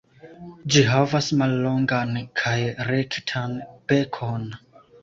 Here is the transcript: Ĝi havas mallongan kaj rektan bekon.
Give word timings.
Ĝi 0.75 0.81
havas 0.91 1.27
mallongan 1.41 2.17
kaj 2.43 2.57
rektan 2.91 3.57
bekon. 3.95 4.53